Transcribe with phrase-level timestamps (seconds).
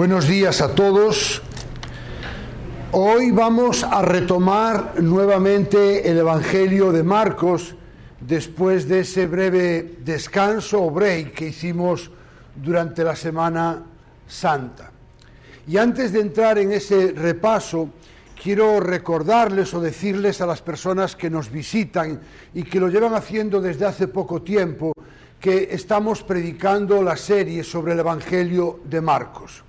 [0.00, 1.42] Buenos días a todos.
[2.92, 7.74] Hoy vamos a retomar nuevamente el Evangelio de Marcos
[8.18, 12.10] después de ese breve descanso o break que hicimos
[12.56, 13.82] durante la Semana
[14.26, 14.90] Santa.
[15.68, 17.90] Y antes de entrar en ese repaso,
[18.42, 22.22] quiero recordarles o decirles a las personas que nos visitan
[22.54, 24.94] y que lo llevan haciendo desde hace poco tiempo,
[25.38, 29.64] que estamos predicando la serie sobre el Evangelio de Marcos.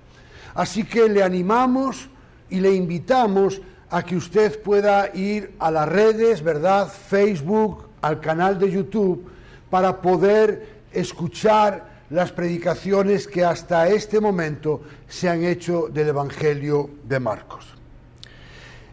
[0.54, 2.08] Así que le animamos
[2.50, 3.60] y le invitamos
[3.90, 6.88] a que usted pueda ir a las redes, ¿verdad?
[6.88, 9.26] Facebook, al canal de YouTube,
[9.70, 17.20] para poder escuchar las predicaciones que hasta este momento se han hecho del Evangelio de
[17.20, 17.66] Marcos.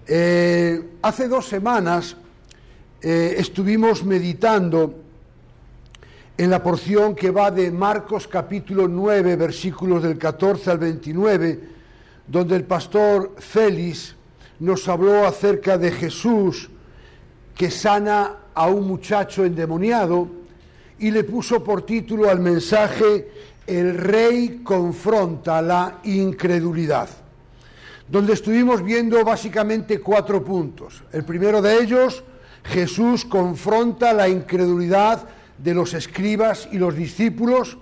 [0.08, 2.16] Eh, hace dos semanas
[3.02, 5.09] eh, estuvimos meditando
[6.40, 11.59] en la porción que va de Marcos capítulo 9, versículos del 14 al 29,
[12.26, 14.16] donde el pastor Félix
[14.62, 16.70] nos habló acerca de Jesús
[17.54, 20.30] que sana a un muchacho endemoniado
[20.98, 23.30] y le puso por título al mensaje
[23.68, 27.09] El rey confronta la incredulidad,
[28.08, 31.03] donde estuvimos viendo básicamente cuatro puntos.
[31.12, 32.24] El primero de ellos,
[32.64, 35.28] Jesús confronta la incredulidad
[35.64, 37.78] de los escribas y los discípulos.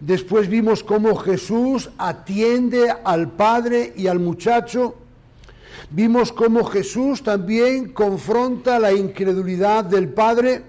[0.00, 4.94] Después vimos cómo Jesús atiende al padre y al muchacho.
[5.90, 10.62] Vimos cómo Jesús también confronta la incredulidad del padre.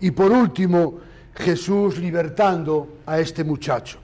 [0.00, 1.00] Y por último,
[1.34, 3.98] Jesús libertando a este muchacho.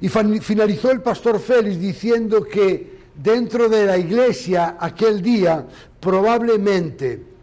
[0.00, 5.64] Y finalizó el pastor Félix diciendo que dentro de la iglesia aquel día
[6.00, 7.33] probablemente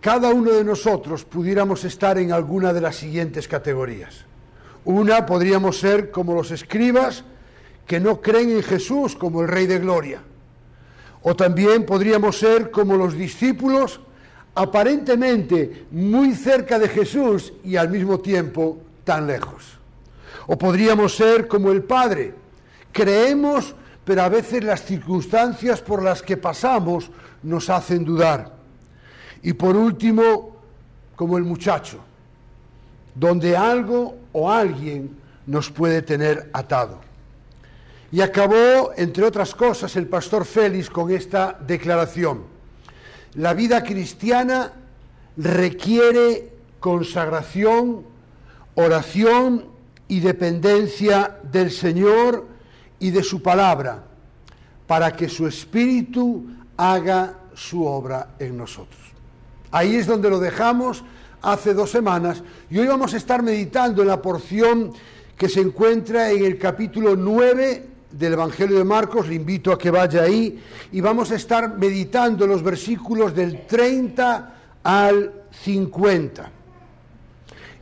[0.00, 4.24] cada uno de nosotros pudiéramos estar en alguna de las siguientes categorías.
[4.84, 7.24] Una podríamos ser como los escribas
[7.86, 10.22] que no creen en Jesús como el Rey de Gloria.
[11.22, 14.00] O también podríamos ser como los discípulos
[14.54, 19.78] aparentemente muy cerca de Jesús y al mismo tiempo tan lejos.
[20.46, 22.34] O podríamos ser como el Padre.
[22.90, 23.74] Creemos,
[24.04, 27.10] pero a veces las circunstancias por las que pasamos
[27.42, 28.59] nos hacen dudar.
[29.42, 30.56] Y por último,
[31.16, 31.98] como el muchacho,
[33.14, 37.00] donde algo o alguien nos puede tener atado.
[38.12, 42.44] Y acabó, entre otras cosas, el pastor Félix con esta declaración.
[43.34, 44.72] La vida cristiana
[45.36, 48.04] requiere consagración,
[48.74, 49.66] oración
[50.08, 52.48] y dependencia del Señor
[52.98, 54.02] y de su palabra,
[54.86, 56.46] para que su Espíritu
[56.76, 59.09] haga su obra en nosotros.
[59.72, 61.04] Ahí es donde lo dejamos
[61.42, 64.92] hace dos semanas y hoy vamos a estar meditando en la porción
[65.36, 69.90] que se encuentra en el capítulo 9 del Evangelio de Marcos, le invito a que
[69.90, 70.60] vaya ahí
[70.90, 76.50] y vamos a estar meditando los versículos del 30 al 50.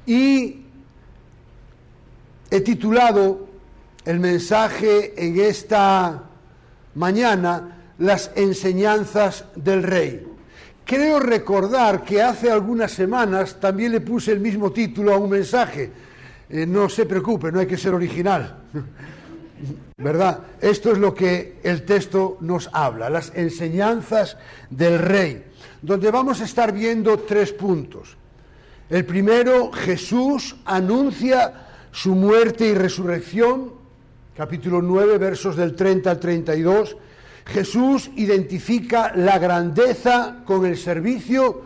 [0.07, 0.63] Y
[2.51, 3.49] he titulado
[4.05, 6.25] el mensaje en esta
[6.95, 10.28] mañana Las enseñanzas del rey.
[10.89, 15.93] Creo recordar que hace algunas semanas también le puse el mismo título a un mensaje.
[16.49, 18.57] Eh, no se preocupe, no hay que ser original.
[19.99, 20.41] ¿Verdad?
[20.59, 24.39] Esto es lo que el texto nos habla, las enseñanzas
[24.71, 25.45] del rey,
[25.83, 28.17] donde vamos a estar viendo tres puntos.
[28.89, 33.75] El primero, Jesús anuncia su muerte y resurrección,
[34.35, 36.97] capítulo 9, versos del 30 al 32
[37.49, 41.63] Jesús identifica la grandeza con el servicio,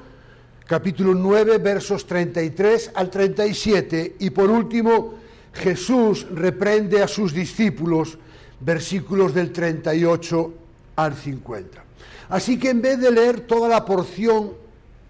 [0.64, 5.14] capítulo 9, versos 33 al 37, y por último,
[5.52, 8.16] Jesús reprende a sus discípulos,
[8.60, 10.54] versículos del 38
[10.96, 11.84] al 50.
[12.28, 14.52] Así que en vez de leer toda la porción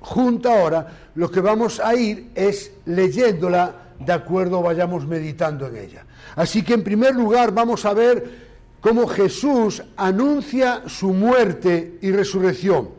[0.01, 6.07] junta ahora, lo que vamos a ir es leyéndola de acuerdo vayamos meditando en ella.
[6.35, 8.52] Así que en primer lugar vamos a ver
[8.83, 12.91] cómo Jesús anuncia su muerte y resurrección.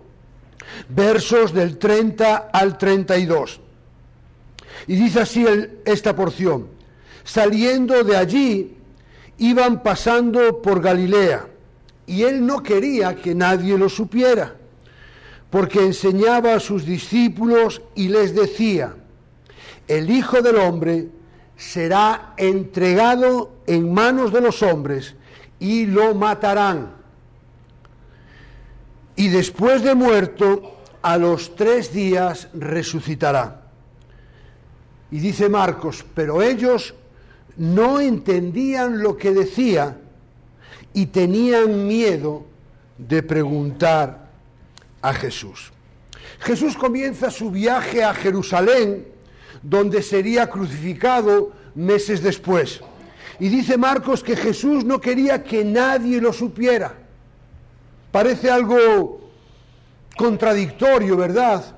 [0.88, 3.60] Versos del 30 al 32.
[4.88, 5.46] Y dice así
[5.86, 6.68] esta porción,
[7.24, 8.78] saliendo de allí,
[9.38, 11.48] iban pasando por Galilea,
[12.08, 14.56] y él no quería que nadie lo supiera,
[15.50, 18.96] porque enseñaba a sus discípulos y les decía,
[19.88, 21.10] el Hijo del Hombre
[21.58, 25.16] será entregado en manos de los hombres,
[25.64, 26.92] y lo matarán.
[29.16, 33.62] Y después de muerto, a los tres días resucitará.
[35.10, 36.94] Y dice Marcos, pero ellos
[37.56, 39.98] no entendían lo que decía
[40.94, 42.46] y tenían miedo
[42.98, 44.28] de preguntar
[45.02, 45.72] a Jesús.
[46.40, 49.08] Jesús comienza su viaje a Jerusalén,
[49.62, 52.82] donde sería crucificado meses después.
[53.40, 56.94] Y dice Marcos que Jesús no quería que nadie lo supiera.
[58.12, 59.22] Parece algo
[60.16, 61.76] contradictorio, ¿verdad?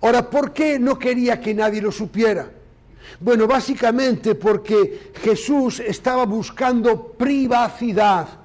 [0.00, 2.48] Ahora, ¿por qué no quería que nadie lo supiera?
[3.20, 8.37] Bueno, básicamente porque Jesús estaba buscando privacidad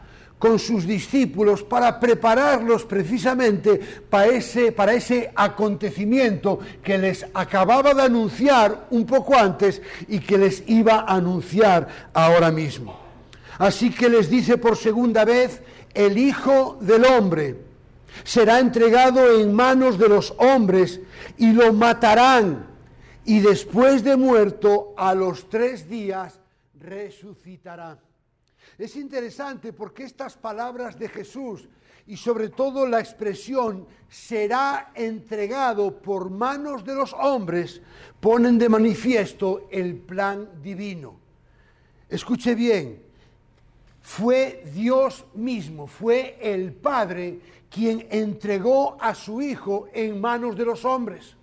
[0.44, 3.80] con sus discípulos para prepararlos precisamente
[4.10, 10.38] para ese, para ese acontecimiento que les acababa de anunciar un poco antes y que
[10.38, 13.00] les iba a anunciar ahora mismo.
[13.58, 15.62] Así que les dice por segunda vez,
[15.94, 17.56] el Hijo del Hombre
[18.26, 21.00] será entregado en manos de los hombres
[21.38, 22.68] y lo matarán
[23.24, 26.38] y después de muerto a los tres días
[26.82, 27.98] resucitará.
[28.78, 31.68] Es interesante porque estas palabras de Jesús
[32.08, 37.82] y sobre todo la expresión será entregado por manos de los hombres
[38.20, 41.16] ponen de manifiesto el plan divino.
[42.10, 43.02] Escuche bien,
[44.02, 50.84] fue Dios mismo, fue el Padre quien entregó a su Hijo en manos de los
[50.84, 51.36] hombres.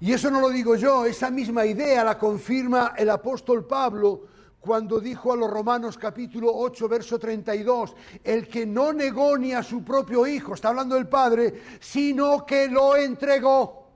[0.00, 4.31] Y eso no lo digo yo, esa misma idea la confirma el apóstol Pablo
[4.62, 9.62] cuando dijo a los Romanos capítulo 8, verso 32, el que no negó ni a
[9.64, 13.88] su propio Hijo, está hablando del Padre, sino que lo entregó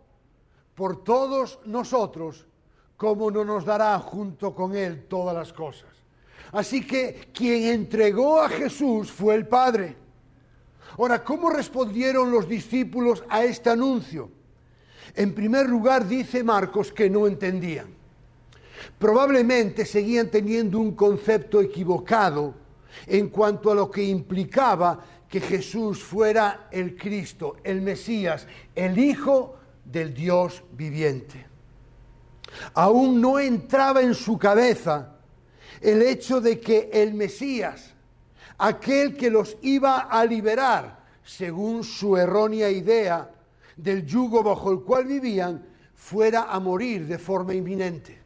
[0.74, 2.48] por todos nosotros,
[2.96, 5.90] como no nos dará junto con Él todas las cosas.
[6.50, 9.96] Así que quien entregó a Jesús fue el Padre.
[10.98, 14.30] Ahora, ¿cómo respondieron los discípulos a este anuncio?
[15.14, 17.96] En primer lugar, dice Marcos que no entendían
[18.98, 22.54] probablemente seguían teniendo un concepto equivocado
[23.06, 29.56] en cuanto a lo que implicaba que Jesús fuera el Cristo, el Mesías, el Hijo
[29.84, 31.46] del Dios viviente.
[32.74, 35.16] Aún no entraba en su cabeza
[35.80, 37.94] el hecho de que el Mesías,
[38.58, 43.30] aquel que los iba a liberar, según su errónea idea
[43.76, 48.25] del yugo bajo el cual vivían, fuera a morir de forma inminente.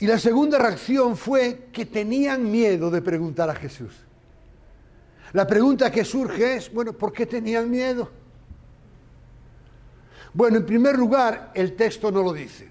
[0.00, 3.92] Y la segunda reacción fue que tenían miedo de preguntar a Jesús.
[5.32, 8.10] La pregunta que surge es, bueno, ¿por qué tenían miedo?
[10.32, 12.70] Bueno, en primer lugar, el texto no lo dice.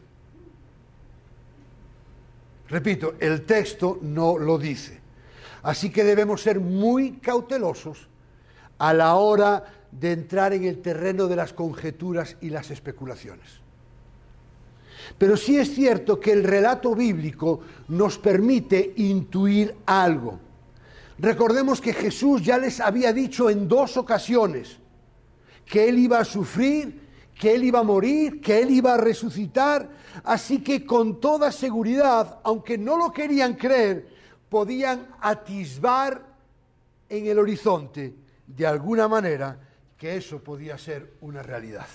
[2.67, 4.99] Repito, el texto no lo dice.
[5.61, 8.07] Así que debemos ser muy cautelosos
[8.79, 13.61] a la hora de entrar en el terreno de las conjeturas y las especulaciones.
[15.17, 20.39] Pero sí es cierto que el relato bíblico nos permite intuir algo.
[21.17, 24.77] Recordemos que Jesús ya les había dicho en dos ocasiones
[25.65, 27.07] que Él iba a sufrir,
[27.37, 29.89] que Él iba a morir, que Él iba a resucitar.
[30.23, 34.07] Así que con toda seguridad, aunque no lo querían creer,
[34.49, 36.25] podían atisbar
[37.07, 38.15] en el horizonte
[38.47, 39.59] de alguna manera
[39.97, 41.87] que eso podía ser una realidad.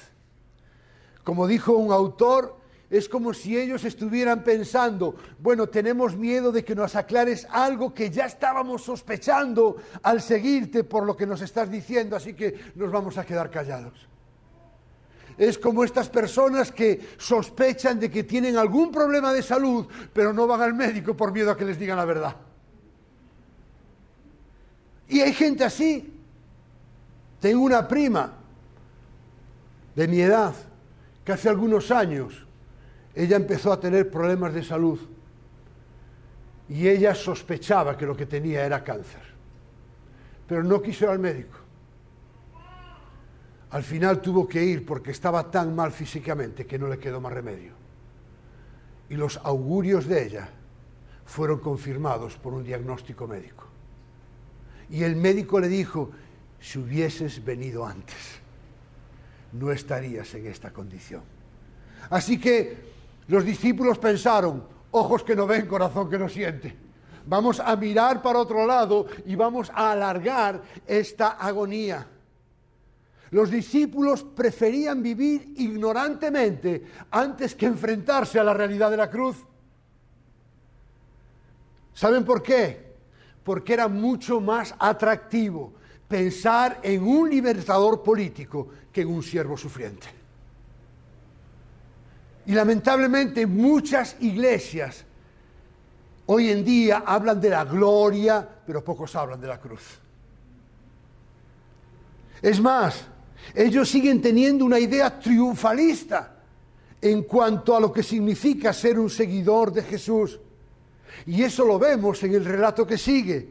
[1.24, 2.58] Como dijo un autor,
[2.90, 8.10] es como si ellos estuvieran pensando, bueno, tenemos miedo de que nos aclares algo que
[8.10, 13.18] ya estábamos sospechando al seguirte por lo que nos estás diciendo, así que nos vamos
[13.18, 14.08] a quedar callados.
[15.36, 20.46] Es como estas personas que sospechan de que tienen algún problema de salud, pero no
[20.46, 22.36] van al médico por miedo a que les digan la verdad.
[25.08, 26.12] Y hay gente así.
[27.40, 28.32] Tengo una prima
[29.94, 30.54] de mi edad
[31.24, 32.43] que hace algunos años
[33.14, 34.98] ella empezó a tener problemas de salud
[36.68, 39.22] y ella sospechaba que lo que tenía era cáncer,
[40.48, 41.58] pero no quiso ir al médico.
[43.70, 47.32] Al final tuvo que ir porque estaba tan mal físicamente que no le quedó más
[47.32, 47.72] remedio.
[49.08, 50.48] Y los augurios de ella
[51.26, 53.64] fueron confirmados por un diagnóstico médico.
[54.90, 56.10] Y el médico le dijo,
[56.60, 58.38] si hubieses venido antes,
[59.52, 61.22] no estarías en esta condición.
[62.10, 62.93] Así que
[63.28, 66.76] los discípulos pensaron, ojos que no ven, corazón que no siente.
[67.26, 72.06] Vamos a mirar para otro lado y vamos a alargar esta agonía.
[73.30, 79.36] Los discípulos preferían vivir ignorantemente antes que enfrentarse a la realidad de la cruz.
[81.94, 82.94] ¿Saben por qué?
[83.42, 85.72] Porque era mucho más atractivo
[86.06, 90.23] pensar en un libertador político que en un siervo sufriente.
[92.46, 95.04] Y lamentablemente muchas iglesias
[96.26, 100.00] Hoy en día hablan de la gloria, pero pocos hablan de la cruz.
[102.40, 103.04] Es más,
[103.54, 106.36] ellos siguen teniendo una idea triunfalista
[107.00, 110.40] en cuanto a lo que significa ser un seguidor de Jesús.
[111.26, 113.48] Y eso lo vemos en el relato que sigue,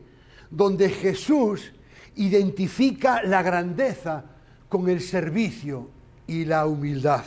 [0.50, 1.72] donde Jesús
[2.16, 4.26] identifica la grandeza
[4.68, 5.90] con el servicio
[6.26, 7.24] y la humildad.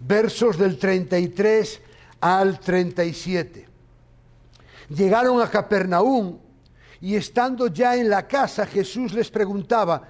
[0.00, 1.80] Versos del 33
[2.20, 3.66] al 37.
[4.90, 6.38] Llegaron a Capernaum
[7.00, 10.08] y estando ya en la casa Jesús les preguntaba,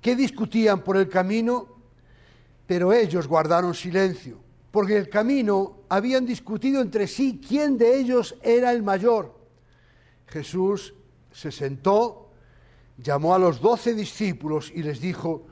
[0.00, 1.68] ¿qué discutían por el camino?
[2.66, 4.38] Pero ellos guardaron silencio,
[4.70, 9.36] porque en el camino habían discutido entre sí quién de ellos era el mayor.
[10.26, 10.94] Jesús
[11.32, 12.30] se sentó,
[12.98, 15.46] llamó a los doce discípulos y les dijo,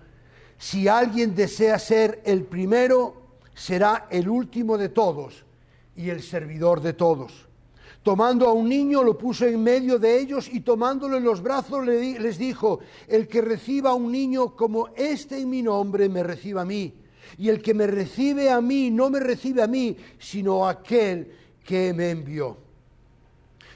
[0.58, 3.23] si alguien desea ser el primero,
[3.54, 5.44] será el último de todos
[5.96, 7.48] y el servidor de todos.
[8.02, 11.86] Tomando a un niño lo puso en medio de ellos y tomándolo en los brazos
[11.86, 16.62] les dijo, el que reciba a un niño como este en mi nombre me reciba
[16.62, 16.92] a mí.
[17.38, 21.32] Y el que me recibe a mí no me recibe a mí, sino a aquel
[21.64, 22.58] que me envió.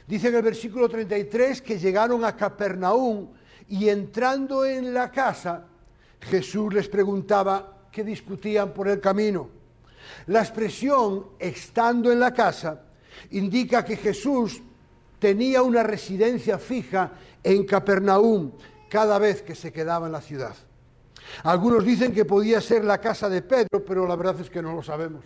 [0.07, 3.29] Dice en el versículo 33 que llegaron a Capernaum
[3.67, 5.67] y entrando en la casa,
[6.21, 9.58] Jesús les preguntaba qué discutían por el camino.
[10.29, 12.83] La expresión estando en la casa
[13.31, 14.63] indica que Jesús
[15.19, 18.53] tenía una residencia fija en Capernaum
[18.91, 20.55] cada vez que se quedaba en la ciudad.
[21.45, 24.75] Algunos dicen que podía ser la casa de Pedro, pero la verdad es que no
[24.75, 25.25] lo sabemos.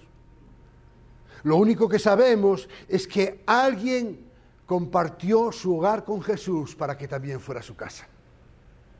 [1.42, 4.30] Lo único que sabemos es que alguien
[4.66, 8.06] compartió su hogar con Jesús para que también fuera su casa.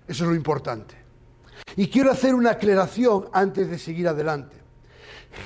[0.09, 0.97] Eso es lo importante.
[1.77, 4.62] Y quiero hacer una aclaración antes de seguir adelante.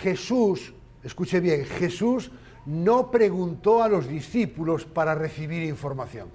[0.03, 2.31] Jesús, escuche bien, Jesús
[2.67, 6.29] no preguntó a los discípulos para recibir información.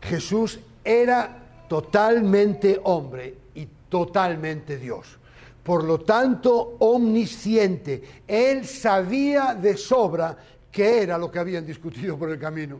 [0.00, 5.18] Jesús era totalmente hombre y totalmente Dios.
[5.62, 8.22] Por lo tanto, omnisciente.
[8.26, 10.36] Él sabía de sobra
[10.70, 12.78] qué era lo que habían discutido por el camino.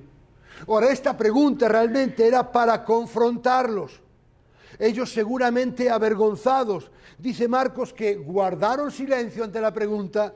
[0.66, 4.00] Ahora, esta pregunta realmente era para confrontarlos.
[4.78, 6.90] Ellos seguramente avergonzados.
[7.18, 10.32] Dice Marcos que guardaron silencio ante la pregunta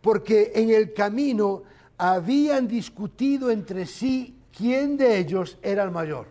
[0.00, 1.62] porque en el camino
[1.96, 6.26] habían discutido entre sí quién de ellos era el mayor.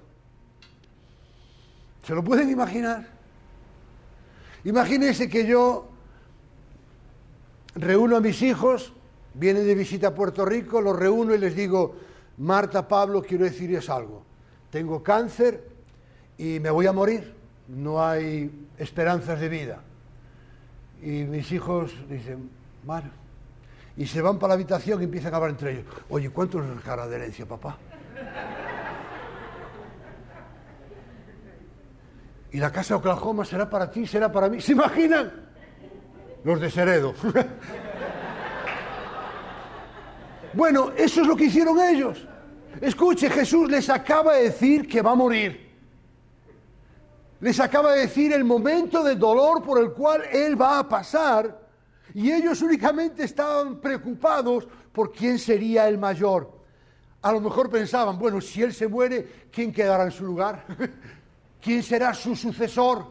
[2.05, 3.07] ¿Se lo pueden imaginar?
[4.65, 5.89] Imagínense que yo
[7.75, 8.93] reúno a mis hijos,
[9.33, 11.95] vienen de visita a Puerto Rico, los reúno y les digo,
[12.37, 14.23] Marta, Pablo, quiero decirles algo.
[14.69, 15.67] Tengo cáncer
[16.37, 17.33] y me voy a morir.
[17.67, 19.79] No hay esperanzas de vida.
[21.01, 22.49] Y mis hijos dicen,
[22.83, 23.09] bueno,
[23.95, 25.85] y se van para la habitación y empiezan a hablar entre ellos.
[26.09, 27.77] Oye, ¿cuánto nos cara de herencia, papá?
[32.51, 34.61] Y la casa de Oklahoma será para ti, será para mí.
[34.61, 35.31] ¿Se imaginan?
[36.43, 37.15] Los de Seredo.
[40.53, 42.27] bueno, eso es lo que hicieron ellos.
[42.79, 45.62] Escuche, Jesús les acaba de decir que va a morir.
[47.43, 51.59] Les acaba de decir el momento de dolor por el cual Él va a pasar
[52.13, 56.49] y ellos únicamente estaban preocupados por quién sería el mayor.
[57.21, 60.65] A lo mejor pensaban, bueno, si él se muere, ¿quién quedará en su lugar?
[61.61, 63.07] ¿Quién será su sucesor?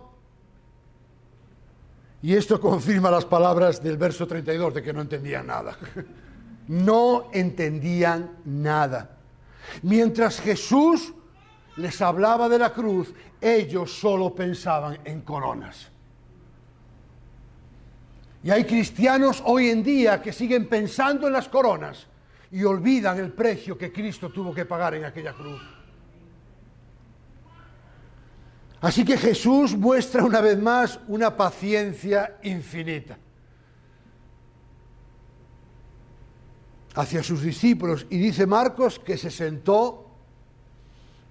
[2.23, 5.77] Y esto confirma las palabras del verso 32 de que no entendían nada.
[6.69, 9.19] No entendían nada.
[9.83, 11.13] Mientras Jesús
[11.77, 15.91] les hablaba de la cruz, ellos solo pensaban en coronas.
[18.45, 22.07] Y hay cristianos hoy en día que siguen pensando en las coronas
[22.51, 25.63] y olvidan el precio que Cristo tuvo que pagar en aquella cruz.
[28.81, 33.17] Así que Jesús muestra una vez más una paciencia infinita
[36.95, 38.07] hacia sus discípulos.
[38.11, 40.12] Y dice Marcos que se sentó,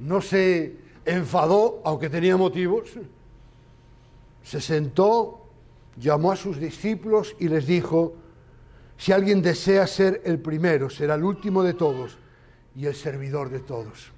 [0.02, 2.90] no se enfadó, aunque tenía motivos,
[4.44, 5.48] se sentó
[5.98, 8.16] llamó a sus discípulos y les dijo,
[8.98, 12.18] si alguien desea ser el primero, será el último de todos
[12.76, 14.12] y el servidor de todos.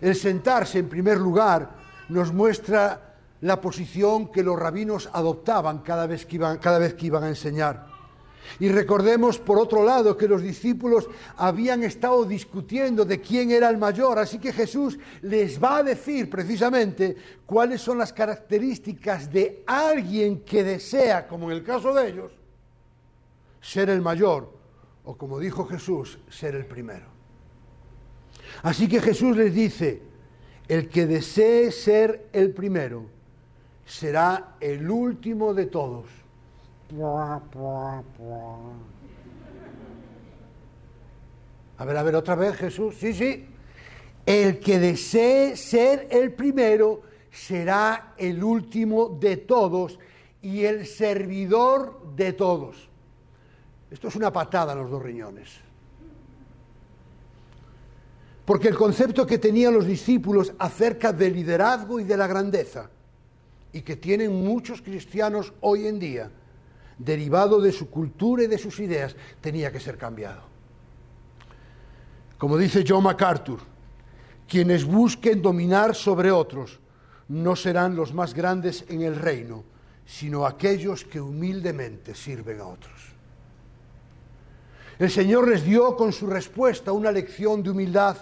[0.00, 1.70] El sentarse en primer lugar
[2.08, 7.06] nos muestra la posición que los rabinos adoptaban cada vez que iban, cada vez que
[7.06, 7.91] iban a enseñar.
[8.58, 13.78] Y recordemos, por otro lado, que los discípulos habían estado discutiendo de quién era el
[13.78, 20.40] mayor, así que Jesús les va a decir precisamente cuáles son las características de alguien
[20.40, 22.32] que desea, como en el caso de ellos,
[23.60, 24.62] ser el mayor
[25.04, 27.06] o como dijo Jesús, ser el primero.
[28.62, 30.02] Así que Jesús les dice,
[30.68, 33.06] el que desee ser el primero
[33.84, 36.06] será el último de todos.
[41.78, 43.46] A ver, a ver, otra vez Jesús, sí, sí.
[44.24, 49.98] El que desee ser el primero será el último de todos
[50.42, 52.88] y el servidor de todos.
[53.90, 55.60] Esto es una patada a los dos riñones.
[58.44, 62.90] Porque el concepto que tenían los discípulos acerca del liderazgo y de la grandeza,
[63.72, 66.30] y que tienen muchos cristianos hoy en día,
[67.04, 70.42] derivado de su cultura y de sus ideas, tenía que ser cambiado.
[72.38, 73.60] Como dice John MacArthur,
[74.48, 76.80] quienes busquen dominar sobre otros
[77.28, 79.64] no serán los más grandes en el reino,
[80.04, 83.12] sino aquellos que humildemente sirven a otros.
[84.98, 88.16] El Señor les dio con su respuesta una lección de humildad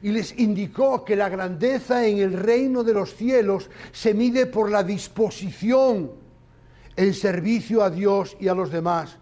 [0.00, 4.70] y les indicó que la grandeza en el reino de los cielos se mide por
[4.70, 6.21] la disposición
[6.96, 9.18] en servicio a Dios y a los demás.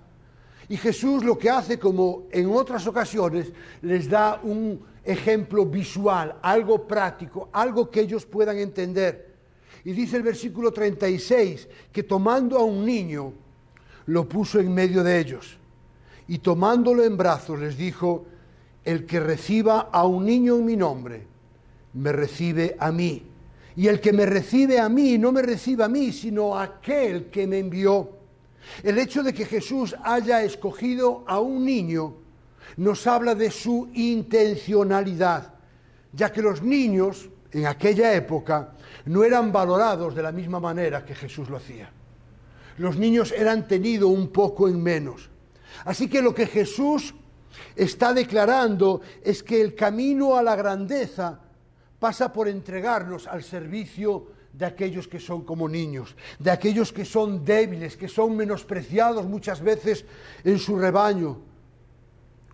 [0.68, 6.86] Y Jesús lo que hace, como en otras ocasiones, les da un ejemplo visual, algo
[6.86, 9.34] práctico, algo que ellos puedan entender.
[9.84, 13.32] Y dice el versículo 36 que tomando a un niño,
[14.06, 15.58] lo puso en medio de ellos.
[16.28, 18.26] Y tomándolo en brazos les dijo,
[18.84, 21.26] el que reciba a un niño en mi nombre,
[21.94, 23.29] me recibe a mí.
[23.76, 27.26] Y el que me recibe a mí, no me recibe a mí, sino a aquel
[27.26, 28.10] que me envió.
[28.82, 32.16] El hecho de que Jesús haya escogido a un niño
[32.76, 35.54] nos habla de su intencionalidad,
[36.12, 38.74] ya que los niños en aquella época
[39.06, 41.90] no eran valorados de la misma manera que Jesús lo hacía.
[42.78, 45.28] Los niños eran tenidos un poco en menos.
[45.84, 47.14] Así que lo que Jesús
[47.76, 51.40] está declarando es que el camino a la grandeza
[52.00, 57.44] pasa por entregarnos al servicio de aquellos que son como niños, de aquellos que son
[57.44, 60.04] débiles, que son menospreciados muchas veces
[60.42, 61.38] en su rebaño.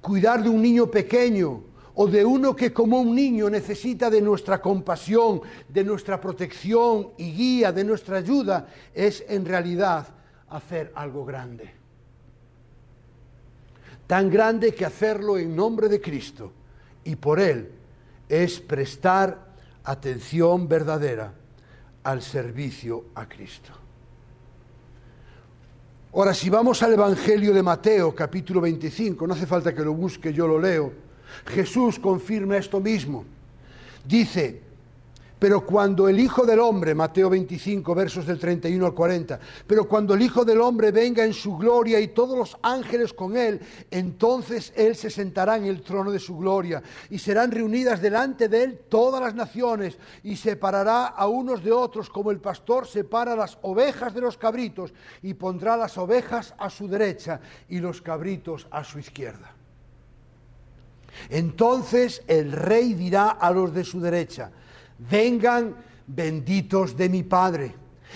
[0.02, 1.62] Cuidar de un niño pequeño
[1.94, 7.32] o de uno que como un niño necesita de nuestra compasión, de nuestra protección y
[7.32, 10.06] guía, de nuestra ayuda, es en realidad
[10.50, 11.76] hacer algo grande
[14.06, 16.52] tan grande que hacerlo en nombre de Cristo
[17.04, 17.70] y por Él
[18.28, 21.32] es prestar atención verdadera
[22.02, 23.72] al servicio a Cristo.
[26.12, 30.32] Ahora, si vamos al Evangelio de Mateo, capítulo 25, no hace falta que lo busque,
[30.32, 30.92] yo lo leo,
[31.46, 33.24] Jesús confirma esto mismo.
[34.04, 34.62] Dice,
[35.38, 40.14] pero cuando el Hijo del Hombre, Mateo 25, versos del 31 al 40, pero cuando
[40.14, 44.72] el Hijo del Hombre venga en su gloria y todos los ángeles con él, entonces
[44.76, 48.80] él se sentará en el trono de su gloria y serán reunidas delante de él
[48.88, 54.14] todas las naciones y separará a unos de otros como el pastor separa las ovejas
[54.14, 58.98] de los cabritos y pondrá las ovejas a su derecha y los cabritos a su
[58.98, 59.52] izquierda.
[61.28, 64.50] Entonces el rey dirá a los de su derecha,
[64.98, 67.74] vengan benditos de mi Padre.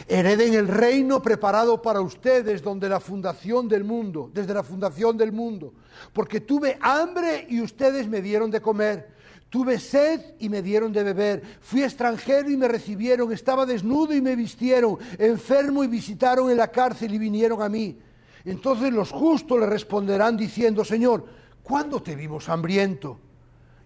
[0.08, 5.32] Hereden el reino preparado para ustedes donde la fundación del mundo, desde la fundación del
[5.32, 5.74] mundo.
[6.12, 9.20] Porque tuve hambre y ustedes me dieron de comer.
[9.50, 11.42] Tuve sed y me dieron de beber.
[11.60, 13.32] Fui extranjero y me recibieron.
[13.32, 14.96] Estaba desnudo y me vistieron.
[15.18, 17.98] Enfermo y visitaron en la cárcel y vinieron a mí.
[18.44, 21.26] Entonces los justos le responderán diciendo, Señor,
[21.62, 23.18] ¿cuándo te vimos hambriento?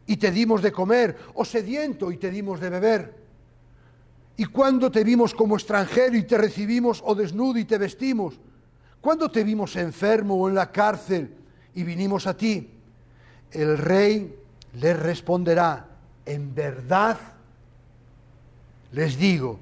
[0.06, 3.14] Y te dimos de comer, o sediento y te dimos de beber.
[4.36, 8.38] ¿Y cuándo te vimos como extranjero y te recibimos, o desnudo y te vestimos?
[9.00, 11.30] ¿Cuándo te vimos enfermo o en la cárcel
[11.74, 12.70] y vinimos a ti?
[13.50, 14.34] El rey
[14.74, 15.86] les responderá,
[16.26, 17.18] en verdad
[18.92, 19.58] les digo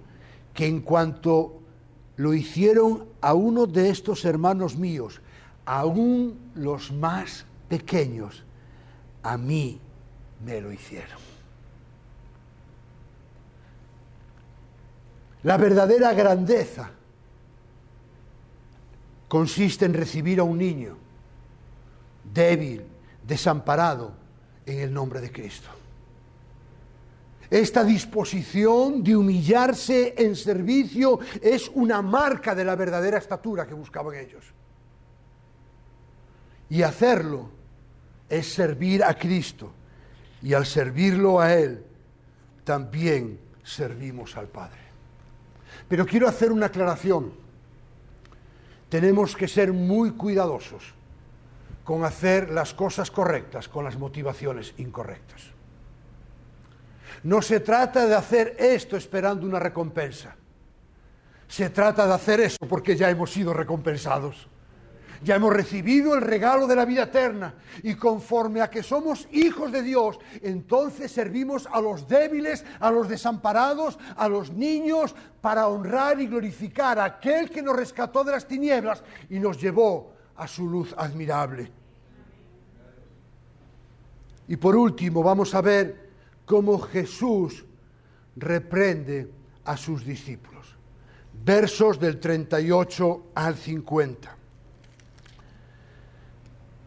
[0.55, 1.61] que en cuanto
[2.17, 5.21] lo hicieron a uno de estos hermanos míos,
[5.65, 8.45] aún los más pequeños,
[9.23, 9.81] a mí
[10.45, 11.19] me lo hicieron.
[15.45, 16.91] La verdadera grandeza
[19.29, 20.97] consiste en recibir a un niño
[22.33, 22.85] débil,
[23.27, 24.13] desamparado,
[24.65, 25.69] en el nombre de Cristo.
[27.51, 34.15] Esta disposición de humillarse en servicio es una marca de la verdadera estatura que buscaban
[34.15, 34.45] ellos.
[36.71, 37.51] Y hacerlo
[38.29, 39.73] es servir a Cristo
[40.43, 41.85] y al servirlo a Él,
[42.65, 44.81] también servimos al Padre.
[45.89, 47.33] Pero quiero hacer una aclaración.
[48.89, 50.95] Tenemos que ser muy cuidadosos
[51.85, 55.43] con hacer las cosas correctas con las motivaciones incorrectas.
[57.23, 60.35] No se trata de hacer esto esperando una recompensa.
[61.47, 64.49] Se trata de hacer eso porque ya hemos sido recompensados.
[65.25, 69.71] Ya hemos recibido el regalo de la vida eterna y conforme a que somos hijos
[69.71, 76.21] de Dios, entonces servimos a los débiles, a los desamparados, a los niños, para honrar
[76.21, 80.69] y glorificar a aquel que nos rescató de las tinieblas y nos llevó a su
[80.69, 81.71] luz admirable.
[84.49, 86.11] Y por último, vamos a ver
[86.45, 87.65] cómo Jesús
[88.37, 89.31] reprende
[89.65, 90.77] a sus discípulos.
[91.45, 94.42] Versos del 38 al 50.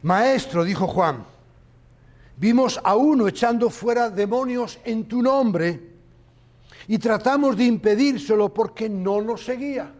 [0.06, 1.26] Maestro, dijo Juan,
[2.38, 5.96] vimos a uno echando fuera demonios en tu nombre
[6.88, 9.91] y tratamos de impedírselo porque no nos seguía.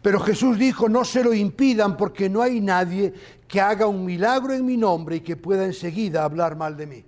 [0.00, 3.12] Pero Jesús dijo, no se lo impidan porque no hay nadie
[3.48, 7.04] que haga un milagro en mi nombre y que pueda enseguida hablar mal de mí.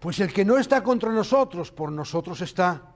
[0.00, 2.91] Pues el que no está contra nosotros, por nosotros está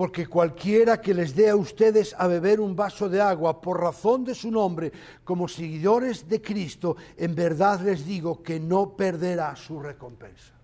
[0.00, 4.24] porque cualquiera que les dé a ustedes a beber un vaso de agua por razón
[4.24, 4.90] de su nombre,
[5.24, 10.54] como seguidores de Cristo, en verdad les digo que no perderá su recompensa.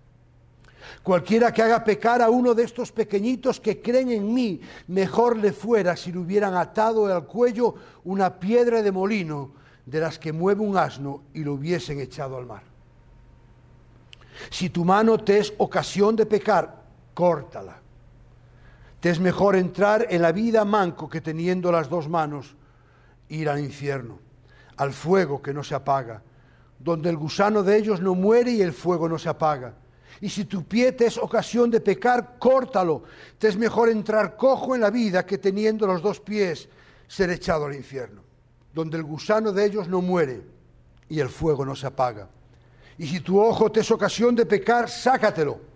[1.03, 5.53] Cualquiera que haga pecar a uno de estos pequeñitos que creen en mí, mejor le
[5.53, 9.51] fuera si le hubieran atado al cuello una piedra de molino
[9.85, 12.63] de las que mueve un asno y lo hubiesen echado al mar.
[14.49, 17.83] Si tu mano te es ocasión de pecar, córtala
[19.01, 22.57] te es mejor entrar en la vida manco que teniendo las dos manos
[23.29, 24.19] ir al infierno,
[24.77, 26.23] al fuego que no se apaga,
[26.79, 29.75] donde el gusano de ellos no muere y el fuego no se apaga.
[30.21, 33.03] Y si tu pie te es ocasión de pecar, córtalo.
[33.39, 36.69] Te es mejor entrar cojo en la vida que teniendo los dos pies
[37.07, 38.23] ser echado al infierno,
[38.73, 40.43] donde el gusano de ellos no muere
[41.09, 42.29] y el fuego no se apaga.
[42.97, 45.76] Y si tu ojo te es ocasión de pecar, sácatelo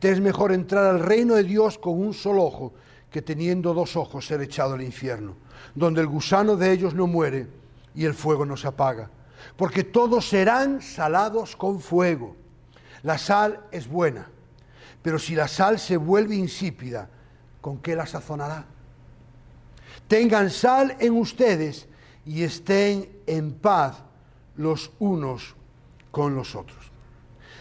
[0.00, 2.74] es mejor entrar al reino de Dios con un solo ojo
[3.10, 5.36] que teniendo dos ojos ser echado al infierno,
[5.74, 7.48] donde el gusano de ellos no muere
[7.94, 9.10] y el fuego no se apaga.
[9.56, 12.36] Porque todos serán salados con fuego.
[13.02, 14.28] La sal es buena,
[15.02, 17.08] pero si la sal se vuelve insípida,
[17.60, 18.66] ¿con qué la sazonará?
[20.08, 21.88] Tengan sal en ustedes
[22.24, 24.02] y estén en paz
[24.56, 25.54] los unos
[26.10, 26.90] con los otros.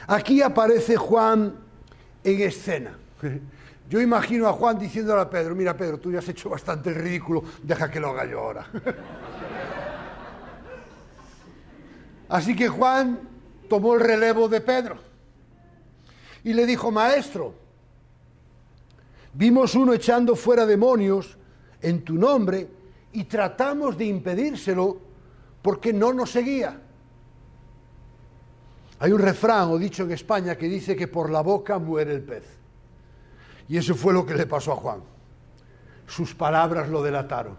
[0.07, 1.64] Aquí aparece Juan
[2.25, 2.97] en escena.
[3.89, 7.43] Yo imagino a Juan diciéndole a Pedro, mira Pedro, tú ya has hecho bastante ridículo,
[7.61, 8.67] deja que lo haga yo ahora.
[12.29, 13.19] Así que Juan
[13.69, 14.97] tomó el relevo de Pedro
[16.43, 17.53] y le dijo, maestro,
[19.33, 21.37] vimos uno echando fuera demonios
[21.79, 22.67] en tu nombre
[23.13, 24.97] y tratamos de impedírselo
[25.61, 26.81] porque no nos seguía.
[28.99, 32.21] Hay un refrán o dicho en España que dice que por la boca muere el
[32.21, 32.45] pez.
[33.67, 35.01] Y eso fue lo que le pasó a Juan.
[36.07, 37.57] Sus palabras lo delataron.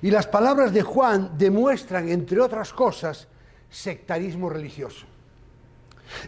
[0.00, 3.28] Y las palabras de Juan demuestran, entre otras cosas,
[3.68, 5.06] sectarismo religioso.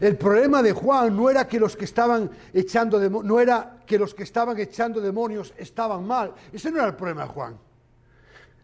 [0.01, 4.15] El problema de Juan no era que los que estaban echando no era que los
[4.15, 6.33] que estaban echando demonios estaban mal.
[6.53, 7.59] Ese no era el problema de Juan.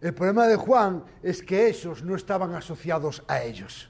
[0.01, 3.90] El problema de Juan es que esos no estaban asociados a ellos.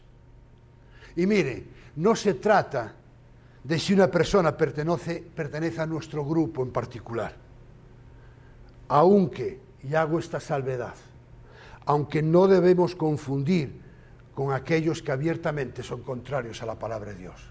[1.17, 1.65] Y mire,
[1.97, 2.95] no se trata
[3.63, 7.35] de si una persona pertenece, pertenece a nuestro grupo en particular.
[8.89, 10.95] Aunque, y hago esta salvedad,
[11.87, 13.81] aunque no debemos confundir
[14.35, 17.51] con aquellos que abiertamente son contrarios a la palabra de Dios.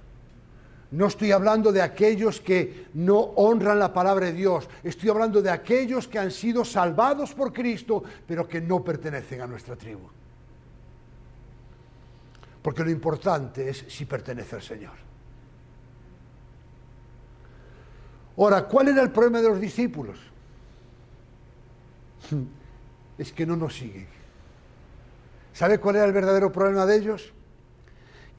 [0.91, 5.51] No estoy hablando de aquellos que no honran la palabra de Dios, estoy hablando de
[5.51, 10.09] aquellos que han sido salvados por Cristo, pero que no pertenecen a nuestra tribu.
[12.61, 14.93] Porque lo importante es si pertenece al Señor.
[18.37, 20.17] Ahora, ¿cuál era el problema de los discípulos?
[23.17, 24.07] Es que no nos siguen.
[25.51, 27.33] ¿Sabe cuál era el verdadero problema de ellos?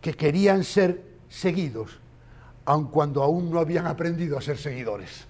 [0.00, 2.00] Que querían ser seguidos,
[2.64, 5.26] aun cuando aún no habían aprendido a ser seguidores.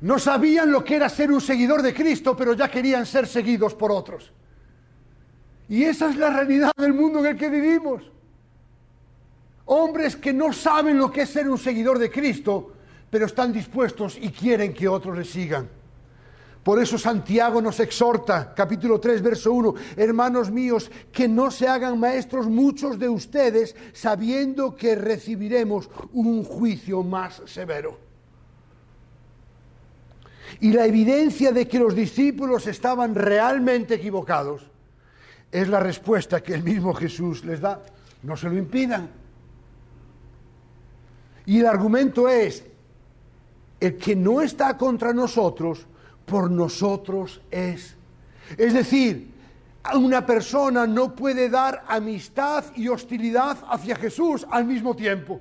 [0.00, 3.74] No sabían lo que era ser un seguidor de Cristo, pero ya querían ser seguidos
[3.74, 4.32] por otros.
[5.72, 8.02] Y esa es la realidad del mundo en el que vivimos.
[9.64, 12.74] Hombres que no saben lo que es ser un seguidor de Cristo,
[13.08, 15.66] pero están dispuestos y quieren que otros le sigan.
[16.62, 21.98] Por eso Santiago nos exhorta, capítulo 3, verso 1, hermanos míos, que no se hagan
[21.98, 27.98] maestros muchos de ustedes, sabiendo que recibiremos un juicio más severo.
[30.60, 34.70] Y la evidencia de que los discípulos estaban realmente equivocados
[35.52, 37.82] es la respuesta que el mismo Jesús les da.
[38.22, 39.08] No se lo impidan.
[41.44, 42.64] Y el argumento es,
[43.78, 45.86] el que no está contra nosotros,
[46.24, 47.94] por nosotros es.
[48.56, 49.30] Es decir,
[49.94, 55.40] una persona no puede dar amistad y hostilidad hacia Jesús al mismo tiempo.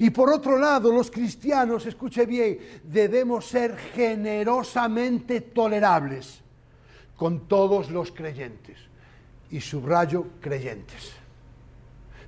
[0.00, 6.42] Y por otro lado, los cristianos, escuche bien, debemos ser generosamente tolerables
[7.18, 8.78] con todos los creyentes.
[9.50, 11.12] Y subrayo creyentes.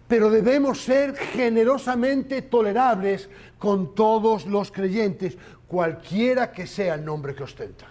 [0.09, 7.45] Pero debemos ser generosamente tolerables con todos los creyentes, cualquiera que sea el nombre que
[7.45, 7.87] ostenta.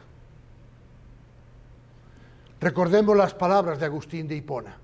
[2.59, 4.75] Recordemos las palabras de Agustín de Hipona.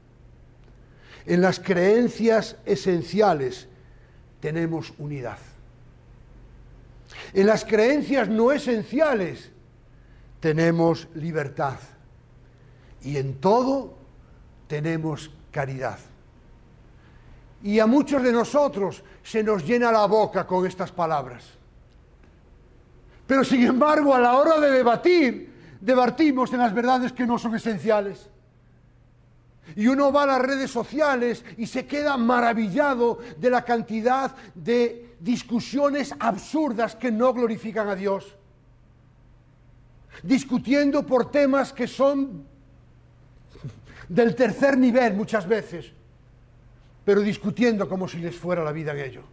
[1.25, 3.67] En las creencias esenciales
[4.39, 5.39] tenemos unidad.
[7.33, 9.51] En las creencias no esenciales
[10.39, 11.79] tenemos libertad.
[13.05, 13.93] Y en todo
[14.67, 15.99] tenemos caridad.
[17.61, 21.45] Y a muchos de nosotros se nos llena la boca con estas palabras.
[23.27, 27.53] Pero sin embargo, a la hora de debatir, debatimos en las verdades que no son
[27.55, 28.27] esenciales.
[29.75, 35.15] Y uno va a las redes sociales y se queda maravillado de la cantidad de
[35.19, 38.35] discusiones absurdas que no glorifican a Dios.
[40.23, 42.54] Discutiendo por temas que son
[44.09, 45.91] del tercer nivel muchas veces,
[47.03, 49.23] pero discutiendo como si les fuera la vida en ello.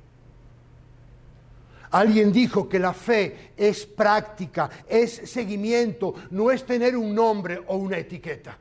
[1.93, 7.77] Alguien dijo que la fe es práctica, es seguimiento, no es tener un nombre o
[7.77, 8.57] una etiqueta.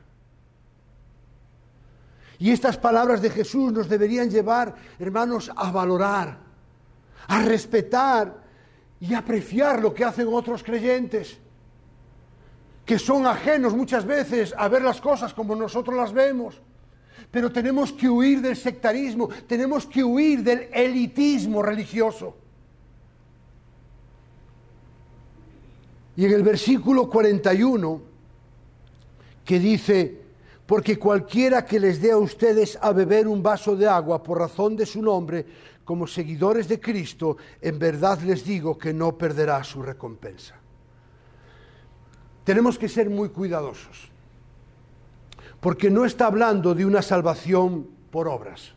[2.38, 6.38] Y estas palabras de Jesús nos deberían llevar, hermanos, a valorar,
[7.28, 8.42] a respetar
[9.00, 11.38] y apreciar lo que hacen otros creyentes,
[12.92, 16.60] que son ajenos muchas veces a ver las cosas como nosotros las vemos.
[17.30, 22.36] Pero tenemos que huir del sectarismo, tenemos que huir del elitismo religioso.
[26.16, 28.02] Y en el versículo 41,
[29.42, 30.20] que dice,
[30.66, 34.76] porque cualquiera que les dé a ustedes a beber un vaso de agua por razón
[34.76, 35.46] de su nombre,
[35.82, 40.61] como seguidores de Cristo, en verdad les digo que no perderá su recompensa.
[42.44, 44.10] Tenemos que ser muy cuidadosos,
[45.60, 48.72] porque no está hablando de una salvación por obras,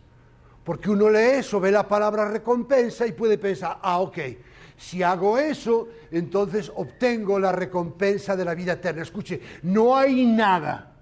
[0.63, 4.17] porque uno lee eso, ve la palabra recompensa y puede pensar, ah, ok,
[4.77, 9.03] si hago eso, entonces obtengo la recompensa de la vida eterna.
[9.03, 10.93] Escuche, no hay nada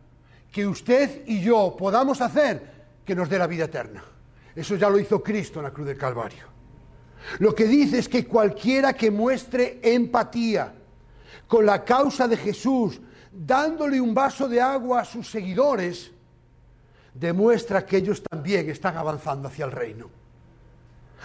[0.52, 2.72] que usted y yo podamos hacer
[3.04, 4.04] que nos dé la vida eterna.
[4.56, 6.46] Eso ya lo hizo Cristo en la cruz del Calvario.
[7.40, 10.74] Lo que dice es que cualquiera que muestre empatía
[11.54, 13.00] con la causa de Jesús,
[13.32, 16.10] dándole un vaso de agua a sus seguidores,
[17.14, 20.10] demuestra que ellos también están avanzando hacia el reino.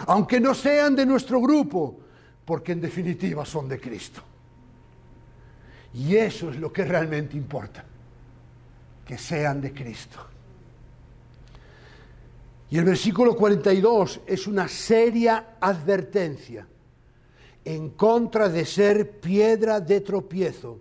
[0.05, 1.99] Aunque no sean de nuestro grupo,
[2.45, 4.21] porque en definitiva son de Cristo.
[5.95, 7.83] Y eso es lo que realmente importa,
[9.03, 10.19] que sean de Cristo.
[12.69, 16.67] Y el versículo 42 es una seria advertencia
[17.65, 20.79] en contra de ser piedra de tropiezo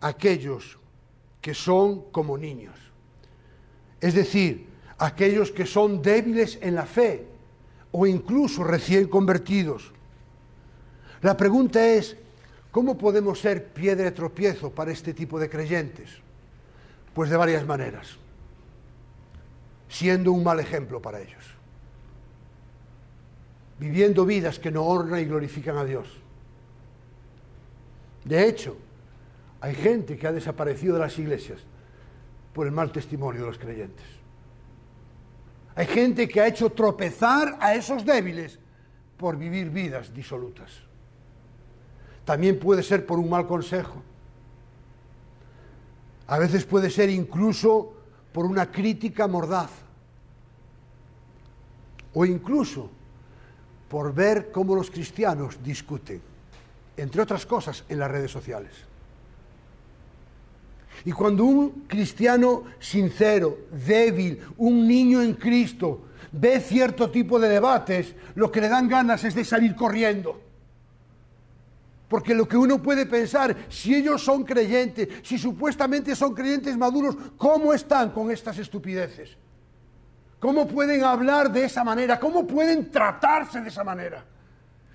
[0.00, 0.78] aquellos
[1.40, 2.76] que son como niños.
[4.00, 7.26] Es decir, aquellos que son débiles en la fe
[7.90, 9.92] o incluso recién convertidos
[11.20, 12.16] la pregunta es,
[12.70, 16.10] ¿cómo podemos ser piedra de tropiezo para este tipo de creyentes?
[17.12, 18.16] Pues de varias maneras,
[19.88, 21.44] siendo un mal ejemplo para ellos,
[23.78, 26.08] viviendo vidas que no honran y glorifican a Dios.
[28.24, 28.76] De hecho,
[29.60, 31.60] hay gente que ha desaparecido de las iglesias
[32.52, 34.04] por el mal testimonio de los creyentes.
[35.74, 38.58] Hay gente que ha hecho tropezar a esos débiles
[39.16, 40.72] por vivir vidas disolutas.
[42.24, 44.02] También puede ser por un mal consejo.
[46.26, 47.94] A veces puede ser incluso
[48.32, 49.70] por una crítica mordaz.
[52.12, 52.90] O incluso
[53.88, 56.20] por ver cómo los cristianos discuten,
[56.96, 58.72] entre otras cosas, en las redes sociales.
[61.04, 68.14] Y cuando un cristiano sincero, débil, un niño en Cristo, ve cierto tipo de debates,
[68.34, 70.48] lo que le dan ganas es de salir corriendo
[72.08, 77.16] porque lo que uno puede pensar, si ellos son creyentes, si supuestamente son creyentes maduros,
[77.36, 79.36] ¿cómo están con estas estupideces?
[80.40, 82.20] ¿Cómo pueden hablar de esa manera?
[82.20, 84.24] ¿Cómo pueden tratarse de esa manera?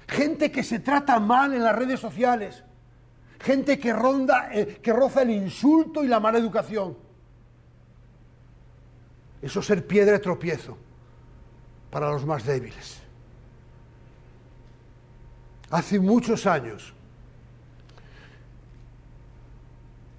[0.07, 2.63] Gente que se trata mal en las redes sociales.
[3.39, 6.97] Gente que ronda, eh, que roza el insulto y la mala educación.
[9.41, 10.77] Eso es ser piedra de tropiezo
[11.91, 13.01] para los más débiles.
[15.69, 16.93] Hace muchos años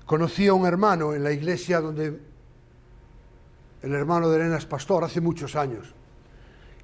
[0.04, 2.20] conocí a un hermano en la iglesia donde
[3.84, 5.92] el hermano de Elena es pastor, hace muchos años.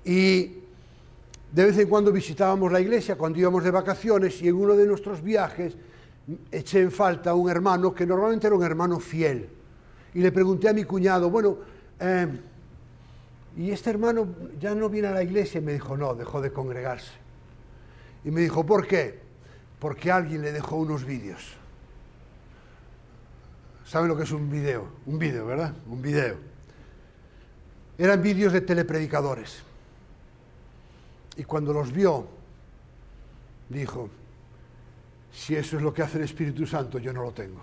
[0.04, 0.58] Y
[1.50, 4.86] de vez en cuando visitábamos la iglesia cuando íbamos de vacaciones y en uno de
[4.86, 5.76] nuestros viajes
[6.52, 9.48] eché en falta a un hermano que normalmente era un hermano fiel.
[10.12, 11.56] Y le pregunté a mi cuñado, bueno,
[11.98, 12.28] eh,
[13.56, 14.28] ¿y este hermano
[14.60, 15.58] ya no viene a la iglesia?
[15.58, 17.12] Y me dijo, no, dejó de congregarse.
[18.24, 19.18] Y me dijo, ¿por qué?
[19.78, 21.56] Porque alguien le dejó unos vídeos.
[23.86, 24.86] ¿Saben lo que es un vídeo?
[25.06, 25.72] Un vídeo, ¿verdad?
[25.88, 26.49] Un vídeo.
[28.00, 29.62] Eran vídeos de telepredicadores.
[31.36, 32.26] Y cuando los vio,
[33.68, 34.08] dijo,
[35.30, 37.60] si eso es lo que hace el Espíritu Santo, yo no lo tengo.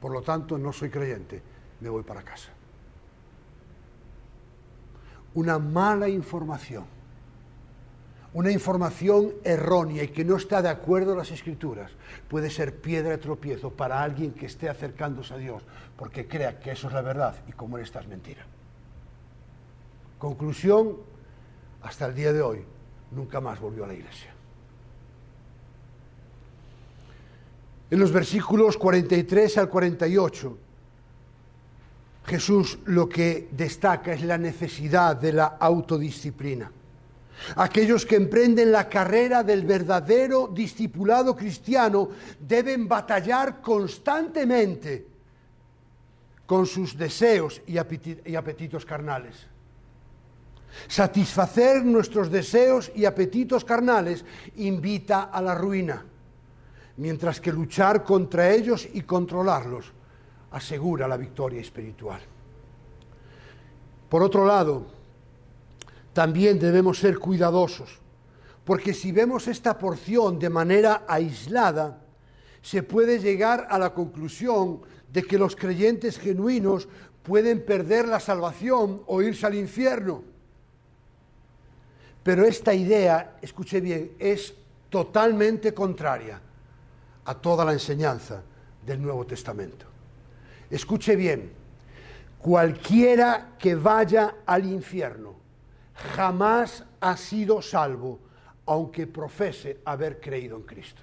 [0.00, 1.40] Por lo tanto, no soy creyente,
[1.78, 2.48] me voy para casa.
[5.34, 6.84] Una mala información,
[8.34, 11.92] una información errónea y que no está de acuerdo a las escrituras,
[12.26, 15.62] puede ser piedra de tropiezo para alguien que esté acercándose a Dios,
[15.96, 18.44] porque crea que eso es la verdad y como él está es mentira.
[20.18, 20.96] Conclusión,
[21.82, 22.64] hasta el día de hoy,
[23.10, 24.32] nunca más volvió a la iglesia.
[27.90, 30.58] En los versículos 43 al 48,
[32.26, 36.72] Jesús lo que destaca es la necesidad de la autodisciplina.
[37.56, 42.08] Aquellos que emprenden la carrera del verdadero discipulado cristiano
[42.40, 45.06] deben batallar constantemente
[46.46, 49.46] con sus deseos y apetitos carnales.
[50.88, 54.24] Satisfacer nuestros deseos y apetitos carnales
[54.56, 56.04] invita a la ruina
[56.96, 59.92] mientras que luchar contra ellos y controlarlos
[60.50, 62.20] asegura la victoria espiritual.
[64.08, 64.86] Por otro lado,
[66.12, 67.98] también debemos ser cuidadosos,
[68.64, 72.02] porque si vemos esta porción de manera aislada,
[72.62, 74.80] se puede llegar a la conclusión
[75.12, 76.88] de que los creyentes genuinos
[77.22, 80.22] pueden perder la salvación o irse al infierno.
[82.26, 84.52] Pero esta idea, escuche bien, es
[84.90, 86.40] totalmente contraria
[87.24, 88.42] a toda la enseñanza
[88.84, 89.86] del Nuevo Testamento.
[90.68, 91.52] Escuche bien,
[92.40, 95.36] cualquiera que vaya al infierno
[96.16, 98.18] jamás ha sido salvo,
[98.66, 101.02] aunque profese haber creído en Cristo.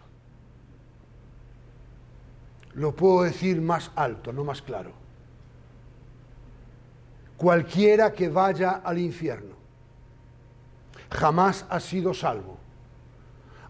[2.73, 4.91] Lo puedo decir más alto, no más claro.
[7.37, 9.52] Cualquiera que vaya al infierno
[11.13, 12.57] jamás ha sido salvo,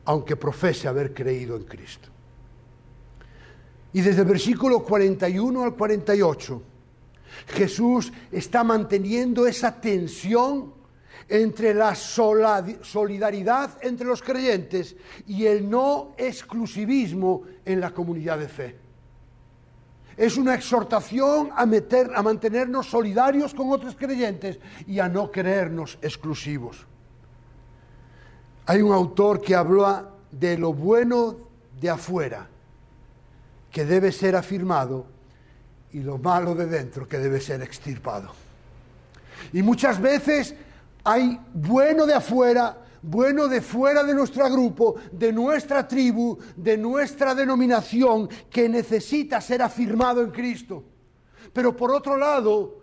[0.05, 2.09] aunque profese haber creído en Cristo.
[3.93, 6.61] Y desde el versículo 41 al 48,
[7.47, 10.73] Jesús está manteniendo esa tensión
[11.29, 14.95] entre la solidaridad entre los creyentes
[15.27, 18.75] y el no exclusivismo en la comunidad de fe.
[20.15, 25.97] Es una exhortación a, meter, a mantenernos solidarios con otros creyentes y a no creernos
[26.01, 26.85] exclusivos.
[28.65, 31.37] Hay un autor que habla de lo bueno
[31.79, 32.47] de afuera
[33.69, 35.05] que debe ser afirmado
[35.91, 38.31] y lo malo de dentro que debe ser extirpado.
[39.51, 40.55] Y muchas veces
[41.03, 47.35] hay bueno de afuera, bueno de fuera de nuestro grupo, de nuestra tribu, de nuestra
[47.35, 50.83] denominación, que necesita ser afirmado en Cristo.
[51.51, 52.79] Pero por otro lado,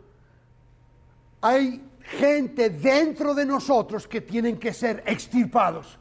[1.40, 5.98] hay gente dentro de nosotros que tienen que ser extirpados.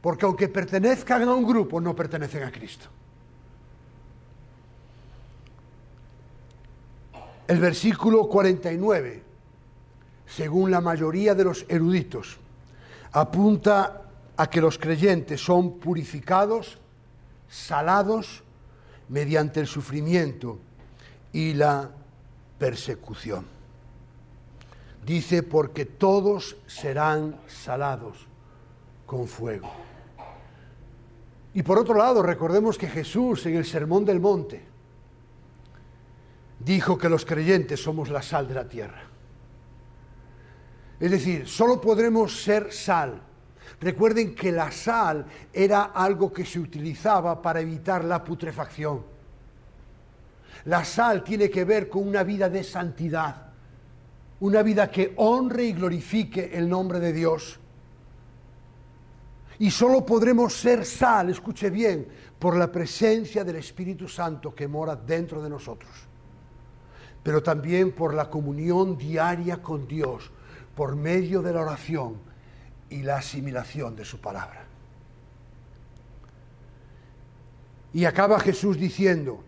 [0.00, 2.86] Porque aunque pertenezcan a un grupo, no pertenecen a Cristo.
[7.48, 9.22] El versículo 49,
[10.26, 12.38] según la mayoría de los eruditos,
[13.12, 14.02] apunta
[14.36, 16.78] a que los creyentes son purificados,
[17.48, 18.42] salados,
[19.08, 20.58] mediante el sufrimiento
[21.32, 21.90] y la
[22.58, 23.46] persecución.
[25.04, 28.26] Dice, porque todos serán salados
[29.06, 29.70] con fuego.
[31.54, 34.62] Y por otro lado, recordemos que Jesús en el Sermón del Monte
[36.58, 39.02] dijo que los creyentes somos la sal de la tierra.
[40.98, 43.22] Es decir, solo podremos ser sal.
[43.80, 49.15] Recuerden que la sal era algo que se utilizaba para evitar la putrefacción.
[50.66, 53.50] La sal tiene que ver con una vida de santidad,
[54.40, 57.58] una vida que honre y glorifique el nombre de Dios.
[59.58, 62.06] Y solo podremos ser sal, escuche bien,
[62.38, 65.90] por la presencia del Espíritu Santo que mora dentro de nosotros.
[67.26, 70.30] pero también por la comunión diaria con Dios,
[70.76, 72.18] por medio de la oración
[72.88, 74.64] y la asimilación de su palabra.
[77.92, 79.42] Y acaba Jesús diciendo,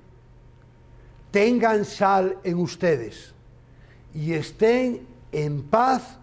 [1.31, 3.35] tengan sal en ustedes
[4.15, 6.19] y estén en paz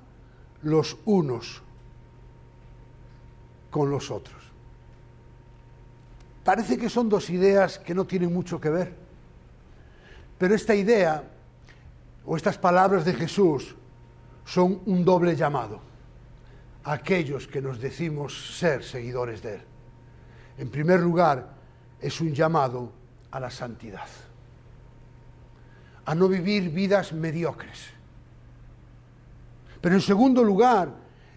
[0.62, 1.62] los unos
[3.70, 4.41] con los otros.
[6.43, 8.93] Parece que son dos ideas que no tienen mucho que ver,
[10.38, 11.24] pero esta idea
[12.26, 13.76] o estas palabras de Jesús
[14.45, 15.80] son un doble llamado
[16.84, 19.62] a aquellos que nos decimos ser seguidores de Él.
[20.58, 21.49] En primer lugar,
[21.99, 22.91] es un llamado
[23.32, 24.08] a la santidad,
[26.06, 27.89] a no vivir vidas mediocres.
[29.82, 30.89] Pero en segundo lugar,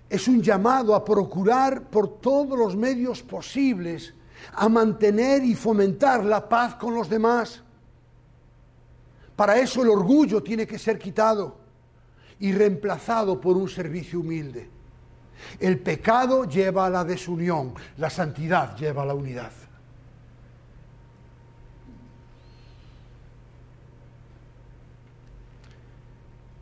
[0.08, 4.14] es un llamado a procurar por todos los medios posibles
[4.54, 7.62] a mantener y fomentar la paz con los demás.
[9.36, 11.56] Para eso el orgullo tiene que ser quitado
[12.40, 14.70] y reemplazado por un servicio humilde.
[15.60, 19.52] El pecado lleva a la desunión, la santidad lleva a la unidad.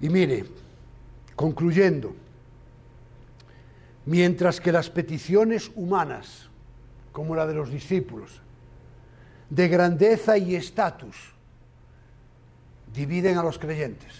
[0.00, 0.44] Y mire,
[1.34, 2.14] concluyendo,
[4.04, 6.48] mientras que las peticiones humanas,
[7.12, 8.40] como la de los discípulos,
[9.48, 11.16] de grandeza y estatus,
[12.92, 14.12] dividen a los creyentes,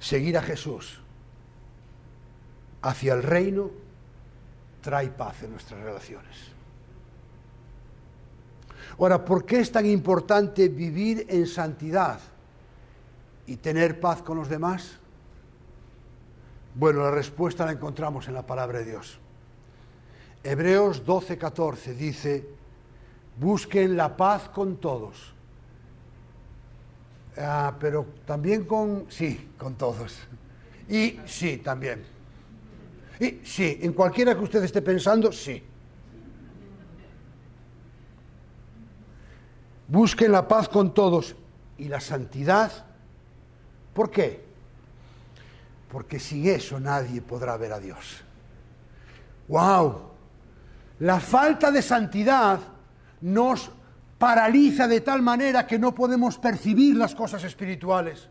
[0.00, 1.00] seguir a Jesús
[2.82, 3.70] hacia el reino
[4.80, 6.36] trae paz en nuestras relaciones.
[8.98, 12.20] Ahora, ¿por qué es tan importante vivir en santidad?
[13.46, 14.98] Y tener paz con los demás?
[16.74, 19.18] Bueno, la respuesta la encontramos en la palabra de Dios.
[20.44, 22.48] Hebreos 12, 14 dice,
[23.38, 25.32] busquen la paz con todos.
[27.38, 30.16] Ah, pero también con, sí, con todos.
[30.88, 32.04] Y sí, también.
[33.18, 35.62] Y sí, en cualquiera que usted esté pensando, sí.
[39.88, 41.36] Busquen la paz con todos
[41.78, 42.86] y la santidad
[43.96, 44.44] ¿Por qué?
[45.90, 48.22] Porque sin eso nadie podrá ver a Dios.
[49.48, 50.02] ¡Wow!
[50.98, 52.60] La falta de santidad
[53.22, 53.70] nos
[54.18, 58.28] paraliza de tal manera que no podemos percibir las cosas espirituales.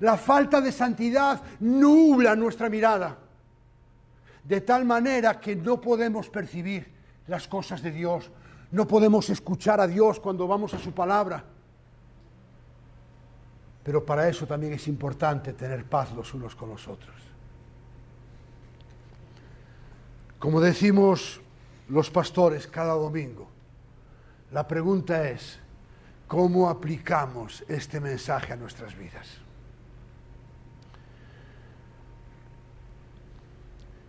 [0.00, 3.16] La falta de santidad nubla nuestra mirada,
[4.42, 6.92] de tal manera que no podemos percibir
[7.26, 8.30] las cosas de Dios,
[8.70, 11.53] no podemos escuchar a Dios cuando vamos a su palabra.
[13.84, 17.14] Pero para eso también es importante tener paz los unos con los otros.
[20.38, 21.40] Como decimos
[21.90, 23.46] los pastores cada domingo,
[24.52, 25.58] la pregunta es,
[26.26, 29.28] ¿cómo aplicamos este mensaje a nuestras vidas?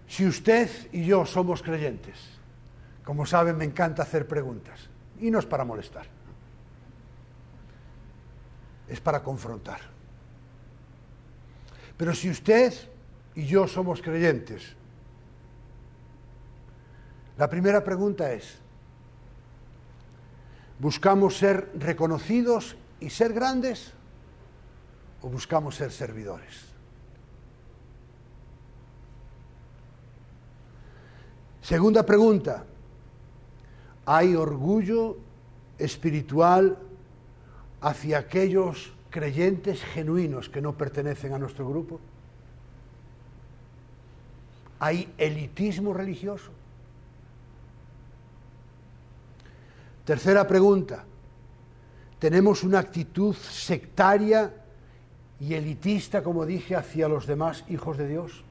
[0.08, 2.18] Si usted y yo somos creyentes,
[3.04, 6.08] como saben, me encanta hacer preguntas, y no es para molestar
[8.88, 9.80] es para confrontar.
[11.98, 12.74] Pero si usted
[13.36, 14.76] y yo somos creyentes,
[17.38, 18.58] la primera pregunta es,
[20.80, 23.92] ¿buscamos ser reconocidos y ser grandes
[25.22, 26.66] o buscamos ser servidores?
[31.62, 32.64] Segunda pregunta,
[34.06, 35.18] ¿hay orgullo
[35.80, 36.78] espiritual
[37.86, 42.00] hacia aquellos creyentes genuinos que no pertenecen a nuestro grupo?
[44.80, 46.50] ¿Hay elitismo religioso?
[50.04, 51.06] Tercera pregunta.
[52.18, 54.52] ¿Tenemos una actitud sectaria
[55.40, 58.44] y elitista, como dije, hacia los demás hijos de Dios?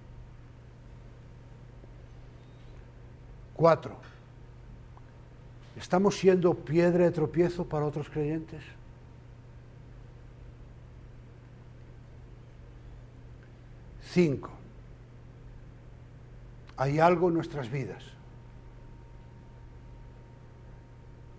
[3.57, 3.97] Cuatro.
[5.77, 8.63] ¿Estamos siendo piedra de tropiezo para otros creyentes?
[14.15, 14.51] Cinco,
[16.77, 18.05] hay algo en nuestras vidas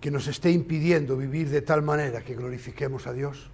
[0.02, 3.50] que nos esté impidiendo vivir de tal manera que glorifiquemos a Dios.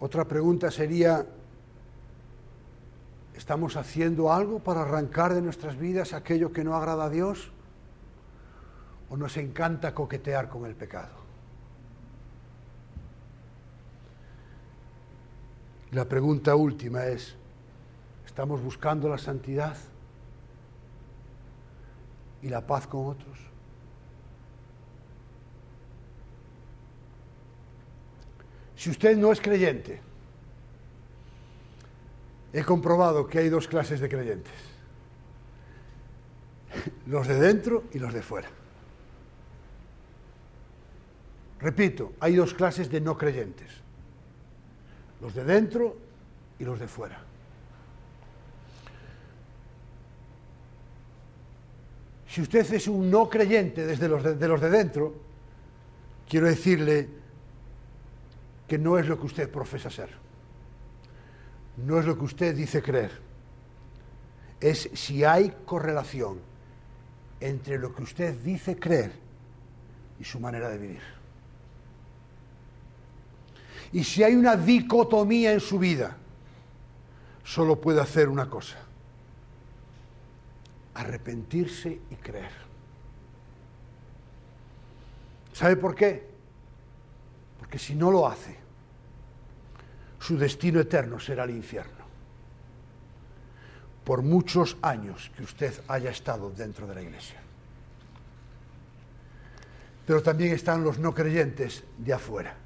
[0.00, 1.26] Otra pregunta sería,
[3.34, 7.50] ¿estamos haciendo algo para arrancar de nuestras vidas aquello que no agrada a Dios?
[9.08, 11.21] ¿O nos encanta coquetear con el pecado?
[15.92, 17.34] La pregunta última es,
[18.26, 19.76] ¿estamos buscando la santidad?
[22.42, 23.38] y la paz con otros.
[28.76, 30.00] Si usted no es creyente,
[32.52, 34.52] he comprobado que hay dos clases de creyentes.
[37.06, 38.48] Los de dentro y los de fuera.
[41.60, 43.70] Repito, hay dos clases de no creyentes.
[45.22, 45.96] Los de dentro
[46.58, 47.18] y los de fuera.
[52.28, 55.14] Si usted es un no creyente desde los de, de los de dentro,
[56.28, 57.08] quiero decirle
[58.66, 60.08] que no es lo que usted profesa ser.
[61.76, 63.12] No es lo que usted dice creer.
[64.60, 66.40] Es si hay correlación
[67.40, 69.12] entre lo que usted dice creer
[70.18, 71.21] y su manera de vivir.
[73.92, 76.16] Y si hay una dicotomía en su vida,
[77.44, 78.78] solo puede hacer una cosa,
[80.94, 82.52] arrepentirse y creer.
[85.52, 86.26] ¿Sabe por qué?
[87.58, 88.56] Porque si no lo hace,
[90.18, 92.02] su destino eterno será el infierno.
[94.04, 97.40] Por muchos años que usted haya estado dentro de la iglesia.
[100.06, 102.61] Pero también están los no creyentes de afuera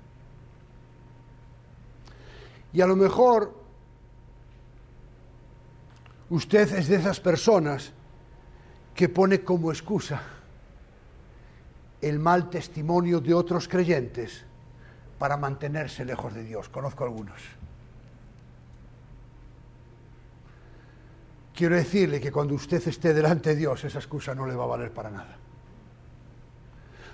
[2.76, 3.54] y a lo mejor
[6.28, 7.90] usted es de esas personas
[8.94, 10.20] que pone como excusa
[12.02, 14.44] el mal testimonio de otros creyentes
[15.18, 16.68] para mantenerse lejos de Dios.
[16.68, 17.40] Conozco algunos.
[21.54, 24.66] Quiero decirle que cuando usted esté delante de Dios, esa excusa no le va a
[24.66, 25.38] valer para nada.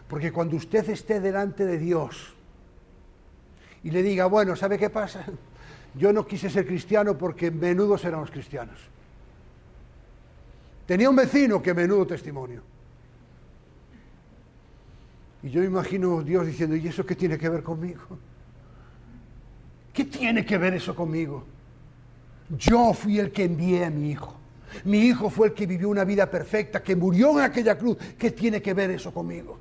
[0.08, 2.34] Porque cuando usted esté delante de Dios
[3.84, 5.24] y le diga, bueno, ¿sabe qué pasa?
[5.94, 8.78] Yo no quise ser cristiano porque menudos éramos cristianos.
[10.86, 12.62] Tenía un vecino que menudo testimonio.
[15.42, 18.00] Y yo imagino Dios diciendo, ¿y eso qué tiene que ver conmigo?
[19.92, 21.44] ¿Qué tiene que ver eso conmigo?
[22.56, 24.36] Yo fui el que envié a mi hijo.
[24.84, 27.98] Mi hijo fue el que vivió una vida perfecta, que murió en aquella cruz.
[28.18, 29.58] ¿Qué tiene que ver eso conmigo?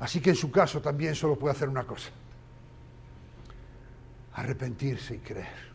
[0.00, 2.10] Así que en su caso también solo puede hacer una cosa.
[4.34, 5.70] Arrepentirse y creer.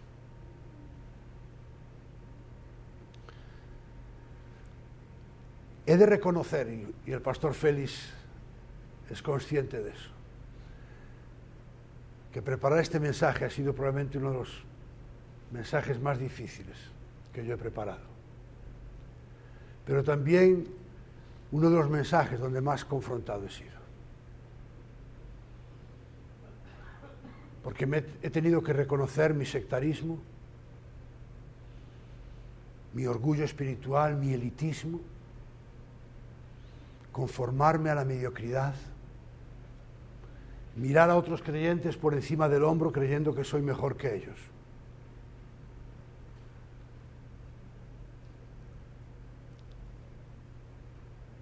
[5.86, 6.68] He de reconocer,
[7.06, 8.10] y, el pastor Félix
[9.12, 10.10] es consciente de eso,
[12.34, 14.64] que preparar este mensaje ha sido probablemente uno de los
[15.52, 16.76] mensajes más difíciles
[17.32, 18.16] que yo he preparado.
[19.86, 20.68] Pero también
[21.52, 23.75] uno de los mensajes donde más confrontado he sido.
[27.66, 30.20] Porque he tenido que reconocer mi sectarismo,
[32.94, 35.02] mi orgullo espiritual, mi elitismo,
[37.12, 38.76] conformarme a la mediocridad,
[40.76, 44.40] mirar a otros creyentes por encima del hombro creyendo que soy mejor que ellos.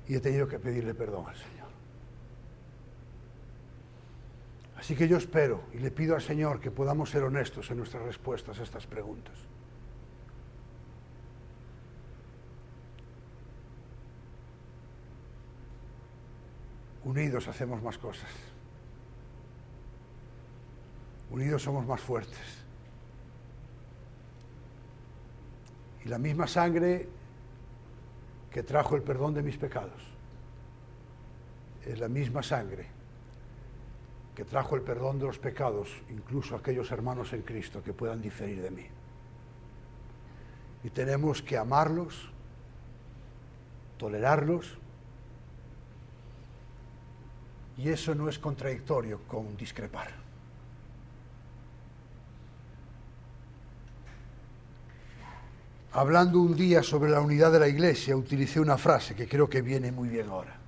[0.07, 1.62] Y he tenido que pedirle perdón al Señor.
[4.83, 8.03] Así que yo espero y le pido al Señor que podamos ser honestos en nuestras
[8.03, 9.33] respuestas a estas preguntas.
[17.05, 18.29] Unidos hacemos más cosas.
[21.31, 22.65] Unidos somos más fuertes.
[26.03, 27.07] Y la misma sangre
[28.51, 30.03] que trajo el perdón de mis pecados
[31.85, 33.02] es la misma sangre
[34.35, 38.21] que trajo el perdón de los pecados, incluso a aquellos hermanos en Cristo que puedan
[38.21, 38.85] diferir de mí.
[40.83, 42.29] Y tenemos que amarlos,
[43.97, 44.77] tolerarlos,
[47.77, 50.11] y eso no es contradictorio con discrepar.
[55.93, 59.61] Hablando un día sobre la unidad de la iglesia, utilicé una frase que creo que
[59.61, 60.62] viene muy bien ahora.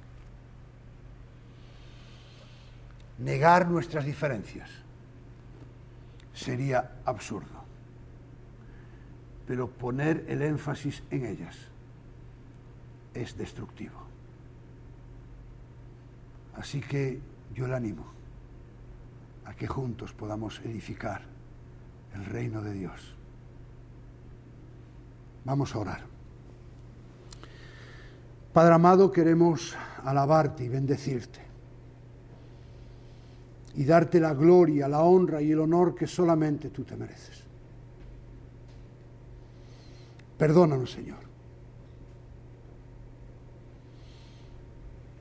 [3.17, 4.69] Negar nuestras diferencias
[6.33, 7.63] sería absurdo.
[9.47, 11.55] Pero poner el énfasis en ellas
[13.13, 14.01] es destructivo.
[16.57, 17.21] Así que
[17.53, 18.05] yo le animo
[19.45, 21.21] a que juntos podamos edificar
[22.13, 23.15] el reino de Dios.
[25.43, 26.01] Vamos a orar.
[28.51, 31.45] Padre amado, queremos alabarte y bendecirte
[33.75, 37.43] y darte la gloria, la honra y el honor que solamente tú te mereces.
[40.37, 41.19] Perdónanos, Señor,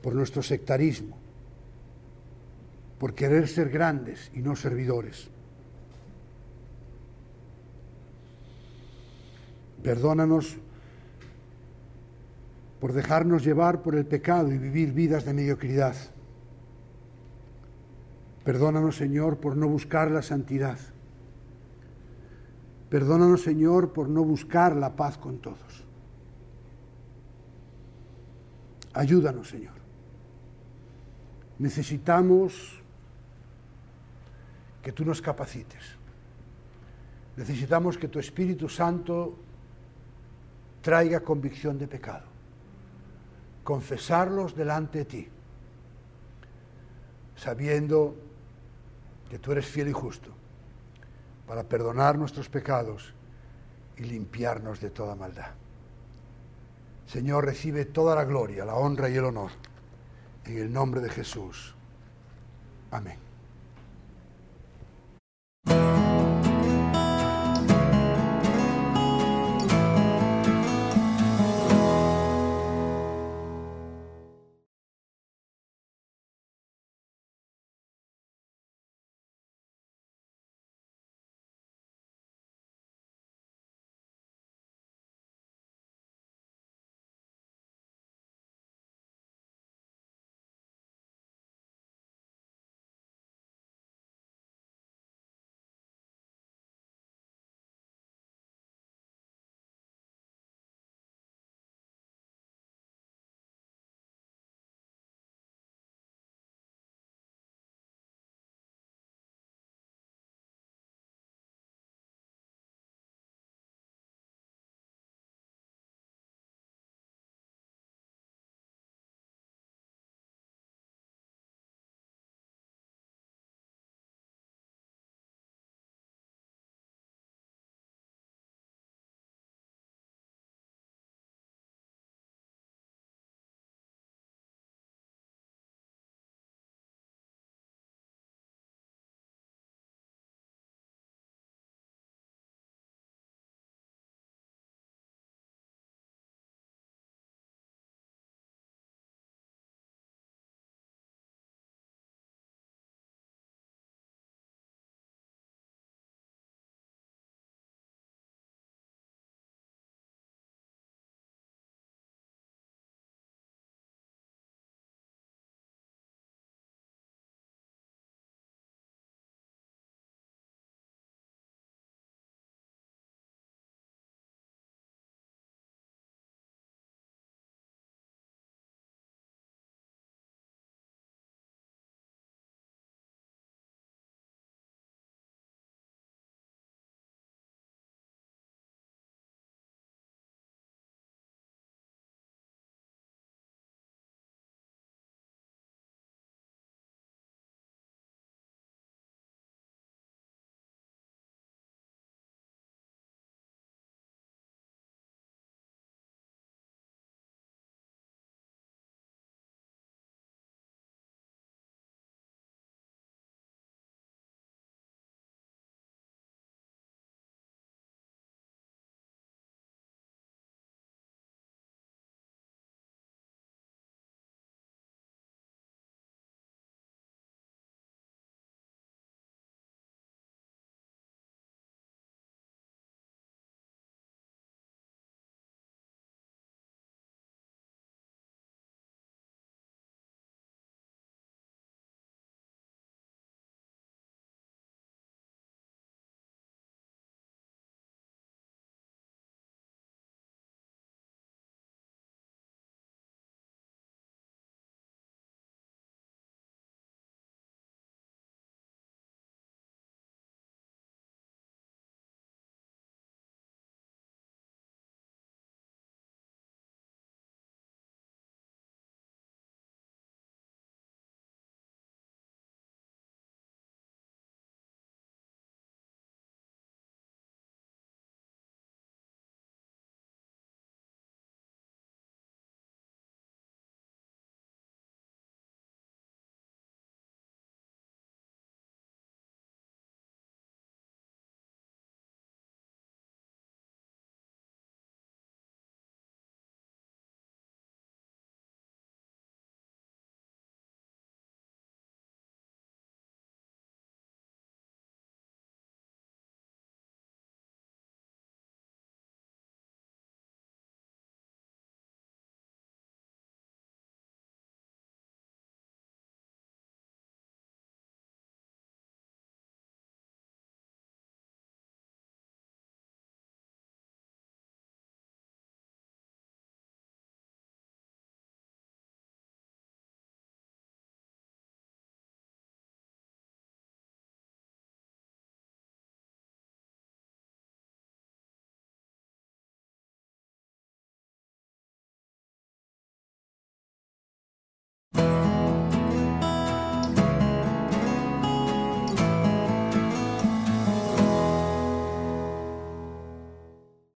[0.01, 1.17] por nuestro sectarismo,
[2.99, 5.29] por querer ser grandes y no servidores.
[9.83, 10.57] Perdónanos
[12.79, 15.95] por dejarnos llevar por el pecado y vivir vidas de mediocridad.
[18.45, 20.77] Perdónanos, Señor, por no buscar la santidad.
[22.89, 25.83] Perdónanos, Señor, por no buscar la paz con todos.
[28.93, 29.73] Ayúdanos, Señor.
[31.57, 32.83] Necesitamos
[34.83, 35.97] que tú nos capacites.
[37.37, 39.35] Necesitamos que tu Espíritu Santo
[40.83, 42.27] traiga convicción de pecado.
[43.63, 45.27] Confesarlos delante de ti,
[47.35, 48.24] sabiendo
[49.29, 50.29] que tú eres fiel y justo
[51.47, 53.13] para perdonar nuestros pecados
[53.97, 55.51] y limpiarnos de toda maldad.
[57.07, 59.51] Señor, recibe toda la gloria, la honra y el honor
[60.45, 61.75] en el nombre de Jesús.
[62.91, 63.24] Amén.